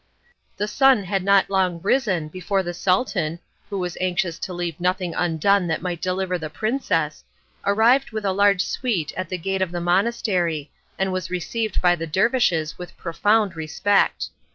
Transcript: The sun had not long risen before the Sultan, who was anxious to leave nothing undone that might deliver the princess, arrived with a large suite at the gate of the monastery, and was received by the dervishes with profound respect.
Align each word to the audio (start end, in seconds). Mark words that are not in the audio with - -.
The 0.57 0.67
sun 0.67 1.03
had 1.03 1.23
not 1.23 1.51
long 1.51 1.79
risen 1.79 2.27
before 2.27 2.63
the 2.63 2.73
Sultan, 2.73 3.37
who 3.69 3.77
was 3.77 3.95
anxious 4.01 4.39
to 4.39 4.51
leave 4.51 4.79
nothing 4.79 5.13
undone 5.13 5.67
that 5.67 5.83
might 5.83 6.01
deliver 6.01 6.39
the 6.39 6.49
princess, 6.49 7.23
arrived 7.65 8.09
with 8.09 8.25
a 8.25 8.33
large 8.33 8.65
suite 8.65 9.13
at 9.15 9.29
the 9.29 9.37
gate 9.37 9.61
of 9.61 9.71
the 9.71 9.79
monastery, 9.79 10.71
and 10.97 11.13
was 11.13 11.29
received 11.29 11.83
by 11.83 11.95
the 11.95 12.07
dervishes 12.07 12.79
with 12.79 12.97
profound 12.97 13.55
respect. 13.55 14.29